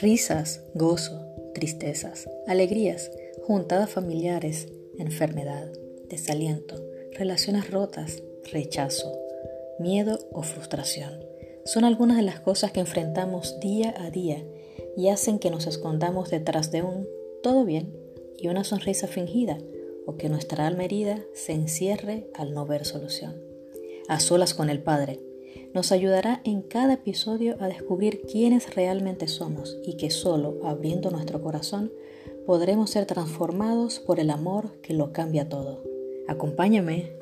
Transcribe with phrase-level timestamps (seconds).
[0.00, 3.12] Risas, gozo, tristezas, alegrías,
[3.46, 4.66] juntadas familiares,
[4.98, 5.70] enfermedad,
[6.08, 8.20] desaliento, relaciones rotas,
[8.50, 9.16] rechazo,
[9.78, 11.24] miedo o frustración.
[11.64, 14.44] Son algunas de las cosas que enfrentamos día a día
[14.96, 17.06] y hacen que nos escondamos detrás de un
[17.44, 17.96] todo bien
[18.36, 19.58] y una sonrisa fingida
[20.06, 23.40] o que nuestra alma herida se encierre al no ver solución.
[24.08, 25.20] A solas con el Padre,
[25.72, 31.42] nos ayudará en cada episodio a descubrir quiénes realmente somos y que solo abriendo nuestro
[31.42, 31.92] corazón
[32.46, 35.82] podremos ser transformados por el amor que lo cambia todo.
[36.28, 37.12] Acompáñame